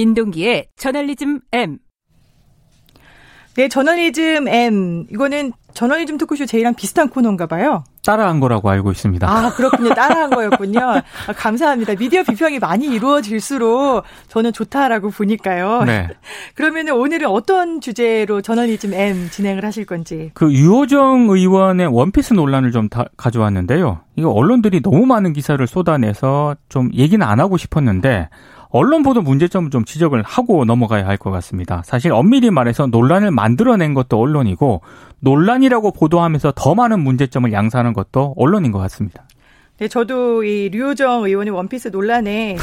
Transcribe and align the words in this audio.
민동기의 0.00 0.68
저널리즘 0.76 1.40
M. 1.52 1.78
네, 3.56 3.68
저널리즘 3.68 4.48
M. 4.48 5.06
이거는 5.10 5.52
저널리즘 5.74 6.16
토크쇼 6.18 6.46
제이랑 6.46 6.74
비슷한 6.74 7.08
코너인가 7.10 7.46
봐요. 7.46 7.84
따라한 8.04 8.40
거라고 8.40 8.70
알고 8.70 8.90
있습니다. 8.92 9.28
아, 9.30 9.52
그렇군요. 9.54 9.90
따라한 9.94 10.30
거였군요. 10.30 10.80
아, 10.80 11.02
감사합니다. 11.36 11.94
미디어 11.96 12.22
비평이 12.22 12.58
많이 12.58 12.86
이루어질수록 12.86 14.04
저는 14.28 14.52
좋다라고 14.54 15.10
보니까요. 15.10 15.84
네. 15.84 16.08
그러면 16.54 16.88
오늘은 16.88 17.28
어떤 17.28 17.80
주제로 17.80 18.40
저널리즘 18.40 18.94
M 18.94 19.28
진행을 19.30 19.64
하실 19.64 19.84
건지. 19.84 20.30
그 20.32 20.50
유호정 20.50 21.28
의원의 21.28 21.88
원피스 21.88 22.32
논란을 22.32 22.72
좀 22.72 22.88
가져왔는데요. 23.16 24.00
이거 24.16 24.30
언론들이 24.30 24.80
너무 24.80 25.04
많은 25.04 25.34
기사를 25.34 25.64
쏟아내서 25.66 26.56
좀 26.70 26.90
얘기는 26.94 27.24
안 27.24 27.38
하고 27.38 27.58
싶었는데 27.58 28.28
언론 28.70 29.02
보도 29.02 29.20
문제점을 29.22 29.70
좀 29.70 29.84
지적을 29.84 30.22
하고 30.22 30.64
넘어가야 30.64 31.06
할 31.06 31.16
것 31.18 31.30
같습니다. 31.30 31.82
사실 31.84 32.12
엄밀히 32.12 32.50
말해서 32.50 32.86
논란을 32.86 33.30
만들어낸 33.30 33.94
것도 33.94 34.18
언론이고 34.18 34.80
논란이라고 35.20 35.92
보도하면서 35.92 36.52
더 36.56 36.74
많은 36.74 37.00
문제점을 37.00 37.52
양산하는 37.52 37.92
것도 37.92 38.34
언론인 38.38 38.72
것 38.72 38.78
같습니다. 38.78 39.24
네, 39.78 39.88
저도 39.88 40.44
이 40.44 40.68
류호정 40.70 41.24
의원의 41.24 41.52
원피스 41.54 41.88
논란에 41.88 42.56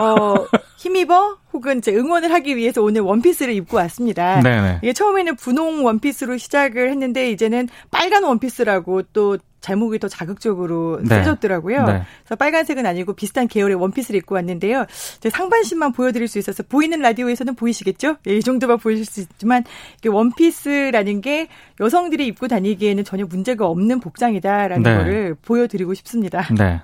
어, 0.00 0.34
힘입어 0.82 1.38
혹은 1.52 1.80
제 1.80 1.94
응원을 1.94 2.32
하기 2.32 2.56
위해서 2.56 2.82
오늘 2.82 3.02
원피스를 3.02 3.54
입고 3.54 3.76
왔습니다. 3.76 4.40
네네. 4.40 4.80
이게 4.82 4.92
처음에는 4.92 5.36
분홍 5.36 5.84
원피스로 5.84 6.38
시작을 6.38 6.90
했는데 6.90 7.30
이제는 7.30 7.68
빨간 7.92 8.24
원피스라고 8.24 9.02
또 9.12 9.38
제목이 9.60 10.00
더 10.00 10.08
자극적으로 10.08 10.98
네. 11.02 11.18
쓰졌더라고요. 11.18 11.84
네. 11.86 12.02
그래서 12.24 12.34
빨간색은 12.36 12.84
아니고 12.84 13.12
비슷한 13.12 13.46
계열의 13.46 13.76
원피스를 13.76 14.18
입고 14.18 14.34
왔는데요. 14.34 14.86
상반신만 15.30 15.92
보여드릴 15.92 16.26
수 16.26 16.40
있어서 16.40 16.64
보이는 16.64 16.98
라디오에서는 16.98 17.54
보이시겠죠? 17.54 18.16
네, 18.24 18.38
이 18.38 18.40
정도만 18.40 18.78
보이실 18.78 19.04
수 19.04 19.20
있지만 19.20 19.62
원피스라는 20.04 21.20
게 21.20 21.46
여성들이 21.78 22.26
입고 22.26 22.48
다니기에는 22.48 23.04
전혀 23.04 23.24
문제가 23.24 23.66
없는 23.66 24.00
복장이다라는 24.00 24.82
네. 24.82 24.96
거를 24.96 25.36
보여드리고 25.40 25.94
싶습니다. 25.94 26.42
네. 26.58 26.80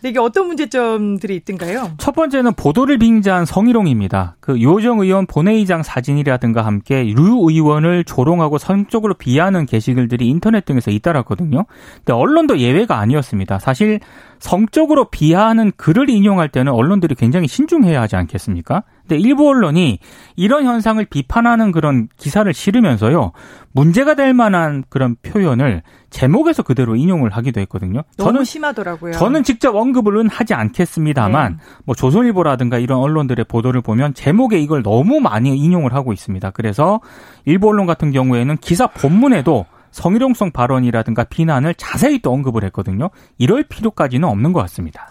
네, 0.00 0.10
이게 0.10 0.18
어떤 0.18 0.46
문제점들이 0.46 1.36
있던가요? 1.36 1.92
첫 1.98 2.14
번째는 2.14 2.54
보도를 2.54 2.98
빙자한 2.98 3.44
성희롱입니다. 3.46 4.36
그 4.40 4.60
요정 4.60 5.00
의원 5.00 5.26
본회의장 5.26 5.82
사진이라든가 5.82 6.64
함께 6.64 7.02
류 7.04 7.46
의원을 7.48 8.04
조롱하고 8.04 8.58
성적으로 8.58 9.14
비하하는 9.14 9.66
게시글들이 9.66 10.26
인터넷 10.28 10.64
등에서 10.64 10.90
잇따랐거든요. 10.90 11.64
근데 11.96 12.12
언론도 12.12 12.58
예외가 12.58 12.98
아니었습니다. 12.98 13.58
사실 13.58 14.00
성적으로 14.38 15.04
비하하는 15.04 15.70
글을 15.76 16.10
인용할 16.10 16.48
때는 16.48 16.72
언론들이 16.72 17.14
굉장히 17.14 17.46
신중해야 17.46 18.00
하지 18.00 18.16
않겠습니까? 18.16 18.82
근데 19.02 19.20
일부 19.20 19.48
언론이 19.48 19.98
이런 20.36 20.64
현상을 20.64 21.04
비판하는 21.06 21.72
그런 21.72 22.08
기사를 22.16 22.52
실으면서요. 22.52 23.32
문제가 23.72 24.14
될 24.14 24.34
만한 24.34 24.84
그런 24.88 25.16
표현을 25.22 25.82
제목에서 26.10 26.62
그대로 26.62 26.94
인용을 26.94 27.30
하기도 27.30 27.60
했거든요. 27.62 28.02
너무 28.16 28.32
저는 28.32 28.44
심하더라고요. 28.44 29.12
저는 29.12 29.42
직접 29.44 29.74
언급은 29.74 30.28
하지 30.28 30.54
않겠습니다만 30.54 31.52
네. 31.52 31.64
뭐 31.84 31.94
조선일보라든가 31.94 32.78
이런 32.78 32.98
언론들의 33.00 33.46
보도를 33.46 33.80
보면 33.80 34.14
제목에 34.14 34.58
이걸 34.58 34.82
너무 34.82 35.20
많이 35.20 35.56
인용을 35.56 35.94
하고 35.94 36.12
있습니다. 36.12 36.50
그래서 36.50 37.00
일부 37.44 37.68
언론 37.68 37.86
같은 37.86 38.12
경우에는 38.12 38.58
기사 38.58 38.86
본문에도 38.86 39.66
성희롱성 39.90 40.52
발언이라든가 40.52 41.24
비난을 41.24 41.74
자세히 41.74 42.18
또 42.20 42.32
언급을 42.32 42.64
했거든요. 42.64 43.10
이럴 43.38 43.62
필요까지는 43.62 44.26
없는 44.28 44.52
것 44.52 44.60
같습니다. 44.62 45.10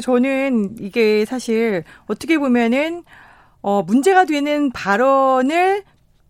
저는 0.00 0.76
이게 0.80 1.24
사실 1.24 1.82
어떻게 2.06 2.38
보면은 2.38 3.02
어 3.62 3.82
문제가 3.82 4.24
되는 4.24 4.70
발언을 4.70 5.82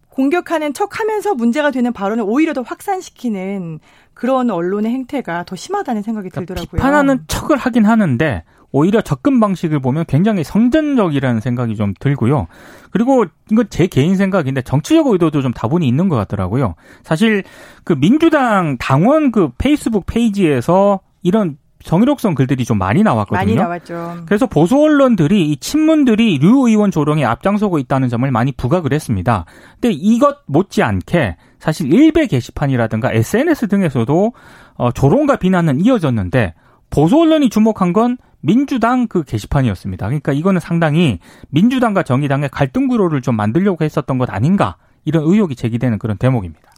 공격하는 0.09 0.75
척 0.75 0.99
하면서 0.99 1.35
문제가 1.35 1.71
되는 1.71 1.93
발언을 1.93 2.25
오히려 2.27 2.53
더 2.53 2.63
확산시키는 2.63 3.79
그런 4.15 4.51
언론의 4.51 4.91
행태가 4.91 5.45
더 5.45 5.55
심하다는 5.55 6.03
생각이 6.03 6.31
그러니까 6.31 6.55
들더라고요. 6.55 6.79
비판하는 6.79 7.21
척을 7.29 7.57
하긴 7.57 7.85
하는데 7.85 8.43
오히려 8.73 9.01
접근 9.01 9.41
방식을 9.41 9.79
보면 9.81 10.05
굉장히 10.09 10.45
성전적이라는 10.45 11.41
생각이 11.41 11.77
좀 11.77 11.95
들고요. 12.01 12.49
그리고 12.91 13.25
이건 13.51 13.67
제 13.71 13.87
개인 13.87 14.17
생각인데 14.17 14.63
정치적 14.63 15.07
의도도 15.07 15.41
좀 15.41 15.53
다분히 15.53 15.87
있는 15.87 16.09
것 16.09 16.17
같더라고요. 16.17 16.75
사실 17.03 17.45
그 17.85 17.95
민주당 17.95 18.77
당원 18.79 19.31
그 19.31 19.51
페이스북 19.57 20.05
페이지에서 20.07 21.01
이런 21.23 21.57
정의록성 21.83 22.35
글들이 22.35 22.65
좀 22.65 22.79
많이 22.79 23.03
나왔거든요. 23.03 23.39
많이 23.39 23.55
나왔죠. 23.55 24.23
그래서 24.27 24.47
보수 24.47 24.77
언론들이 24.79 25.51
이 25.51 25.57
친문들이 25.57 26.39
류 26.39 26.69
의원 26.69 26.91
조롱에 26.91 27.25
앞장서고 27.25 27.79
있다는 27.79 28.09
점을 28.09 28.29
많이 28.31 28.53
부각을 28.53 28.93
했습니다. 28.93 29.45
근데 29.81 29.91
이것 29.93 30.39
못지않게 30.47 31.37
사실 31.59 31.93
일베 31.93 32.27
게시판이라든가 32.27 33.13
SNS 33.13 33.69
등에서도 33.69 34.33
어, 34.75 34.93
조롱과 34.93 35.37
비난은 35.37 35.81
이어졌는데 35.81 36.55
보수 36.91 37.19
언론이 37.21 37.51
주목한 37.51 37.93
건 37.93 38.17
민주당 38.41 39.09
그 39.09 39.25
게시판이었습니다. 39.25 40.07
그러니까 40.07 40.33
이거는 40.33 40.61
상당히 40.61 41.19
민주당과 41.51 42.03
정의당의 42.03 42.49
갈등 42.51 42.89
구로를 42.89 43.21
좀 43.23 43.37
만들려고 43.37 43.85
했었던 43.85 44.19
것 44.19 44.31
아닌가 44.31 44.77
이런 45.05 45.25
의혹이 45.25 45.57
제기되는 45.57 45.99
그런 45.99 46.17
대목입니다. 46.19 46.71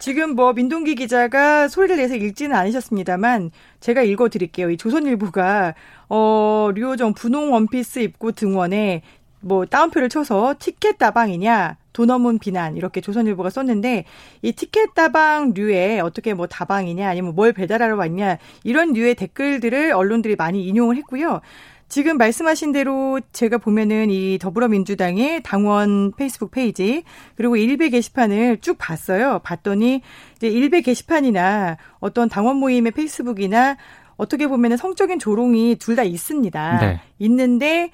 지금 0.00 0.34
뭐 0.34 0.54
민동기 0.54 0.94
기자가 0.94 1.68
소리를 1.68 1.94
내서 1.98 2.14
읽지는 2.14 2.56
않으셨습니다만 2.56 3.50
제가 3.80 4.00
읽어 4.02 4.30
드릴게요. 4.30 4.70
이 4.70 4.78
조선일보가 4.78 5.74
어 6.08 6.70
류호정 6.74 7.12
분홍 7.12 7.52
원피스 7.52 7.98
입고 7.98 8.32
등원에 8.32 9.02
뭐 9.40 9.66
따옴표를 9.66 10.08
쳐서 10.08 10.54
티켓 10.58 10.96
다방이냐 10.96 11.76
도 11.92 12.08
넘는 12.08 12.38
비난 12.38 12.78
이렇게 12.78 13.02
조선일보가 13.02 13.50
썼는데 13.50 14.06
이 14.40 14.52
티켓 14.52 14.94
다방 14.94 15.52
류에 15.54 16.00
어떻게 16.00 16.32
뭐 16.32 16.46
다방이냐 16.46 17.06
아니면 17.06 17.34
뭘 17.34 17.52
배달하러 17.52 17.96
왔냐 17.96 18.38
이런 18.64 18.94
류의 18.94 19.16
댓글들을 19.16 19.92
언론들이 19.92 20.34
많이 20.34 20.66
인용을 20.66 20.96
했고요. 20.96 21.42
지금 21.90 22.18
말씀하신 22.18 22.70
대로 22.70 23.18
제가 23.32 23.58
보면은 23.58 24.10
이 24.10 24.38
더불어민주당의 24.38 25.42
당원 25.42 26.12
페이스북 26.12 26.52
페이지 26.52 27.02
그리고 27.34 27.56
일베 27.56 27.88
게시판을 27.90 28.58
쭉 28.60 28.78
봤어요. 28.78 29.40
봤더니 29.42 30.00
이제 30.36 30.46
일베 30.48 30.82
게시판이나 30.82 31.78
어떤 31.98 32.28
당원 32.28 32.56
모임의 32.56 32.92
페이스북이나 32.92 33.76
어떻게 34.16 34.46
보면은 34.46 34.76
성적인 34.76 35.18
조롱이 35.18 35.76
둘 35.80 35.96
다 35.96 36.04
있습니다. 36.04 36.78
네. 36.80 37.00
있는데 37.18 37.90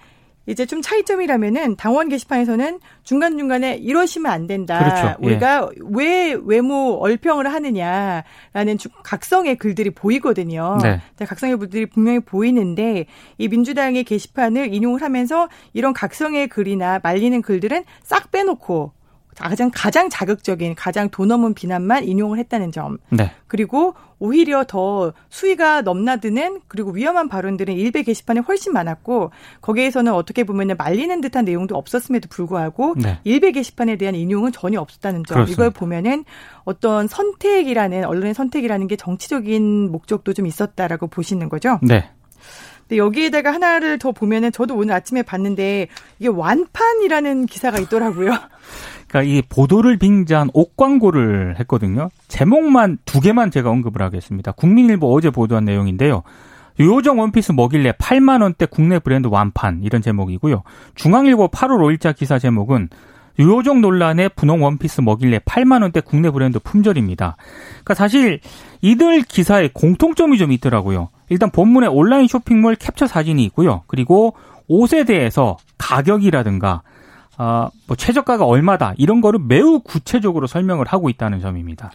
이제 0.46 0.64
좀 0.64 0.80
차이점이라면은 0.80 1.76
당원 1.76 2.08
게시판에서는 2.08 2.80
중간중간에 3.02 3.76
이러시면 3.76 4.30
안 4.30 4.46
된다. 4.46 4.78
그렇죠. 4.78 5.16
예. 5.20 5.26
우리가 5.26 5.70
예. 5.74 5.80
왜 5.90 6.36
외모 6.44 6.98
얼평을 7.00 7.52
하느냐라는 7.52 8.78
각성의 9.02 9.56
글들이 9.56 9.90
보이거든요. 9.90 10.78
네. 10.82 11.00
각성의 11.18 11.58
글들이 11.58 11.86
분명히 11.86 12.20
보이는데 12.20 13.06
이 13.38 13.48
민주당의 13.48 14.04
게시판을 14.04 14.72
인용을 14.72 15.02
하면서 15.02 15.48
이런 15.72 15.92
각성의 15.92 16.48
글이나 16.48 17.00
말리는 17.02 17.42
글들은 17.42 17.84
싹 18.02 18.30
빼놓고 18.30 18.92
가장 19.36 19.70
가장 19.72 20.08
자극적인 20.08 20.74
가장 20.74 21.10
돈 21.10 21.30
없는 21.30 21.54
비난만 21.54 22.04
인용을 22.04 22.38
했다는 22.38 22.72
점. 22.72 22.98
네. 23.10 23.30
그리고 23.46 23.94
오히려 24.18 24.64
더 24.64 25.12
수위가 25.28 25.82
넘나드는 25.82 26.62
그리고 26.68 26.90
위험한 26.90 27.28
발언들은 27.28 27.74
일베 27.74 28.02
게시판에 28.02 28.40
훨씬 28.40 28.72
많았고 28.72 29.30
거기에서는 29.60 30.12
어떻게 30.12 30.44
보면 30.44 30.74
말리는 30.78 31.20
듯한 31.20 31.44
내용도 31.44 31.76
없었음에도 31.76 32.28
불구하고 32.28 32.94
네. 32.96 33.18
일베 33.24 33.52
게시판에 33.52 33.96
대한 33.96 34.14
인용은 34.14 34.52
전혀 34.52 34.80
없었다는 34.80 35.24
점. 35.24 35.36
그렇습니다. 35.36 35.62
이걸 35.62 35.70
보면은 35.70 36.24
어떤 36.64 37.06
선택이라는 37.06 38.04
언론의 38.04 38.34
선택이라는 38.34 38.86
게 38.86 38.96
정치적인 38.96 39.92
목적도 39.92 40.32
좀 40.32 40.46
있었다라고 40.46 41.08
보시는 41.08 41.48
거죠. 41.48 41.78
네. 41.82 42.10
근데 42.88 42.98
여기에다가 42.98 43.52
하나를 43.52 43.98
더 43.98 44.12
보면은 44.12 44.52
저도 44.52 44.76
오늘 44.76 44.94
아침에 44.94 45.22
봤는데 45.22 45.88
이게 46.18 46.28
완판이라는 46.28 47.46
기사가 47.46 47.78
있더라고요. 47.80 48.30
그러니까 49.08 49.22
이 49.22 49.42
보도를 49.48 49.98
빙자한 49.98 50.50
옷 50.52 50.76
광고를 50.76 51.56
했거든요. 51.60 52.10
제목만 52.28 52.98
두 53.04 53.20
개만 53.20 53.50
제가 53.50 53.70
언급을 53.70 54.02
하겠습니다. 54.02 54.52
국민일보 54.52 55.14
어제 55.14 55.30
보도한 55.30 55.64
내용인데요. 55.64 56.22
요정 56.80 57.18
원피스 57.20 57.52
먹일래 57.52 57.92
8만 57.92 58.42
원대 58.42 58.66
국내 58.66 58.98
브랜드 58.98 59.28
완판 59.28 59.80
이런 59.82 60.02
제목이고요. 60.02 60.62
중앙일보 60.94 61.48
8월 61.48 61.78
5일자 61.78 62.14
기사 62.14 62.38
제목은 62.38 62.88
요정 63.38 63.80
논란에 63.80 64.28
분홍 64.28 64.62
원피스 64.62 65.02
먹일래 65.02 65.38
8만 65.38 65.82
원대 65.82 66.00
국내 66.00 66.30
브랜드 66.30 66.58
품절입니다. 66.58 67.36
그러니까 67.70 67.94
사실 67.94 68.40
이들 68.82 69.22
기사에 69.22 69.70
공통점이 69.72 70.38
좀 70.38 70.52
있더라고요. 70.52 71.10
일단 71.28 71.50
본문에 71.50 71.86
온라인 71.86 72.26
쇼핑몰 72.28 72.76
캡처 72.76 73.06
사진이 73.06 73.44
있고요. 73.44 73.82
그리고 73.86 74.34
옷에 74.68 75.04
대해서 75.04 75.56
가격이라든가 75.78 76.82
어, 77.38 77.68
뭐 77.86 77.96
최저가가 77.96 78.44
얼마다 78.44 78.94
이런 78.96 79.20
거를 79.20 79.40
매우 79.40 79.80
구체적으로 79.80 80.46
설명을 80.46 80.86
하고 80.86 81.10
있다는 81.10 81.40
점입니다. 81.40 81.90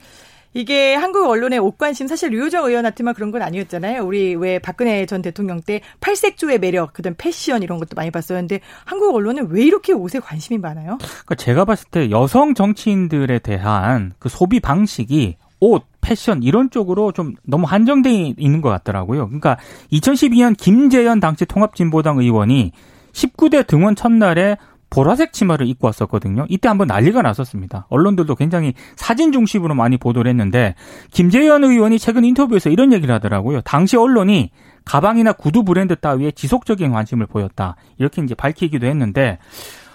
이게 0.54 0.96
한국 0.96 1.30
언론의 1.30 1.60
옷관심 1.60 2.08
사실 2.08 2.32
류호정 2.32 2.66
의원한테만 2.66 3.14
그런 3.14 3.32
건 3.32 3.42
아니었잖아요. 3.42 4.04
우리 4.04 4.36
왜 4.36 4.60
박근혜 4.60 5.06
전 5.06 5.22
대통령 5.22 5.62
때 5.62 5.82
팔색조의 6.02 6.60
매력, 6.60 6.94
그다음 6.94 7.16
패션 7.18 7.64
이런 7.64 7.80
것도 7.80 7.96
많이 7.96 8.12
봤었는데 8.12 8.60
한국 8.84 9.16
언론은 9.16 9.48
왜 9.50 9.64
이렇게 9.64 9.94
옷에 9.94 10.20
관심이 10.20 10.60
많아요? 10.60 10.98
그러니까 11.00 11.36
제가 11.36 11.64
봤을 11.64 11.88
때 11.90 12.12
여성 12.12 12.54
정치인들에 12.54 13.40
대한 13.40 14.12
그 14.20 14.28
소비 14.28 14.60
방식이 14.60 15.38
옷, 15.62 15.86
패션 16.02 16.44
이런 16.44 16.70
쪽으로 16.70 17.12
좀 17.12 17.36
너무 17.44 17.66
한정돼 17.66 18.34
있는 18.38 18.62
것 18.62 18.70
같더라고요. 18.70 19.28
그러니까 19.28 19.58
2012년 19.94 20.58
김재현 20.58 21.20
당시 21.20 21.46
통합진보당 21.46 22.18
의원이 22.18 22.72
19대 23.14 23.68
등원 23.68 23.96
첫날에 23.96 24.58
보라색 24.92 25.34
치마를 25.34 25.68
입고 25.68 25.88
왔었거든요. 25.88 26.46
이때 26.50 26.68
한번 26.68 26.88
난리가 26.88 27.24
났었습니다. 27.24 27.88
언론들도 27.90 28.36
굉장히 28.36 28.74
사진 28.96 29.32
중심으로 29.32 29.74
많이 29.74 29.98
보도를 29.98 30.30
했는데 30.30 30.76
김재현 31.12 31.64
의원이 31.64 31.98
최근 31.98 32.24
인터뷰에서 32.26 32.70
이런 32.70 32.94
얘기를 32.94 33.16
하더라고요. 33.16 33.62
당시 33.62 33.98
언론이 33.98 34.52
가방이나 34.86 35.34
구두 35.34 35.64
브랜드 35.64 35.96
따위에 35.96 36.32
지속적인 36.32 36.92
관심을 36.92 37.26
보였다. 37.26 37.76
이렇게 37.98 38.22
이제 38.22 38.36
밝히기도 38.36 38.86
했는데 38.86 39.40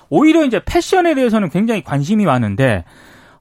오히려 0.08 0.44
이제 0.44 0.60
패션에 0.64 1.14
대해서는 1.14 1.50
굉장히 1.50 1.82
관심이 1.84 2.24
많은데 2.24 2.84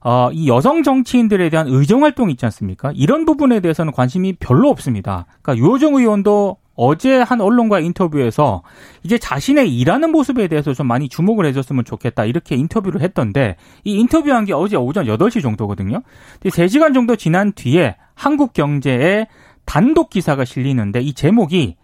어, 0.02 0.30
이 0.32 0.48
여성 0.48 0.82
정치인들에 0.82 1.48
대한 1.48 1.66
의정 1.68 2.04
활동 2.04 2.30
있지 2.30 2.44
않습니까? 2.44 2.92
이런 2.94 3.24
부분에 3.24 3.60
대해서는 3.60 3.92
관심이 3.92 4.34
별로 4.34 4.68
없습니다. 4.68 5.26
그러니까 5.42 5.64
유호정 5.64 5.94
의원도 5.94 6.58
어제 6.76 7.16
한 7.16 7.40
언론과 7.40 7.80
인터뷰에서 7.80 8.62
이제 9.02 9.18
자신의 9.18 9.76
일하는 9.76 10.12
모습에 10.12 10.46
대해서 10.46 10.74
좀 10.74 10.86
많이 10.86 11.08
주목을 11.08 11.46
해줬으면 11.46 11.84
좋겠다 11.84 12.24
이렇게 12.24 12.54
인터뷰를 12.54 13.00
했던데 13.00 13.56
이 13.84 13.98
인터뷰한 13.98 14.44
게 14.44 14.52
어제 14.52 14.76
오전 14.76 15.06
8시 15.06 15.42
정도거든요. 15.42 16.02
3시간 16.44 16.94
정도 16.94 17.16
지난 17.16 17.52
뒤에 17.52 17.96
한국경제에 18.14 19.26
단독 19.64 20.10
기사가 20.10 20.44
실리는데 20.44 21.00
이 21.00 21.12
제목이 21.12 21.76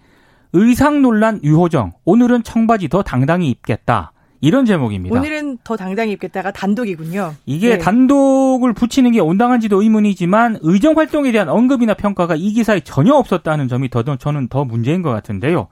의상 0.52 1.02
논란 1.02 1.40
유호정 1.42 1.92
오늘은 2.04 2.42
청바지 2.42 2.88
더 2.88 3.02
당당히 3.02 3.48
입겠다. 3.48 4.11
이런 4.42 4.66
제목입니다. 4.66 5.16
오늘은 5.16 5.58
더 5.62 5.76
당당히 5.76 6.12
입겠다가 6.12 6.50
단독이군요. 6.50 7.36
이게 7.46 7.70
네. 7.70 7.78
단독을 7.78 8.72
붙이는 8.72 9.12
게 9.12 9.20
온당한지도 9.20 9.80
의문이지만 9.80 10.58
의정 10.62 10.98
활동에 10.98 11.30
대한 11.30 11.48
언급이나 11.48 11.94
평가가 11.94 12.34
이 12.34 12.52
기사에 12.52 12.80
전혀 12.80 13.14
없었다는 13.14 13.68
점이 13.68 13.88
더 13.88 14.02
저는 14.02 14.48
더 14.48 14.64
문제인 14.64 15.00
것 15.00 15.10
같은데요. 15.10 15.68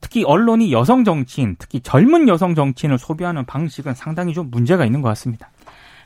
특히 0.00 0.22
언론이 0.22 0.72
여성 0.72 1.02
정치인, 1.02 1.56
특히 1.58 1.80
젊은 1.80 2.28
여성 2.28 2.54
정치인을 2.54 2.96
소비하는 2.96 3.44
방식은 3.44 3.94
상당히 3.94 4.34
좀 4.34 4.52
문제가 4.52 4.86
있는 4.86 5.02
것 5.02 5.08
같습니다. 5.08 5.50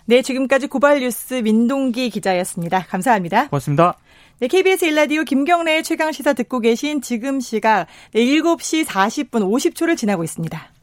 네, 0.06 0.22
지금까지 0.22 0.68
고발뉴스 0.68 1.34
민동기 1.34 2.08
기자였습니다. 2.08 2.86
감사합니다. 2.88 3.48
고맙습니다. 3.48 3.98
네, 4.38 4.48
KBS 4.48 4.86
일라디오 4.86 5.24
김경래의 5.24 5.82
최강 5.82 6.12
시사 6.12 6.32
듣고 6.32 6.60
계신 6.60 7.02
지금 7.02 7.40
시각 7.40 7.88
7시 8.14 8.86
40분 8.86 9.42
50초를 9.42 9.98
지나고 9.98 10.24
있습니다. 10.24 10.79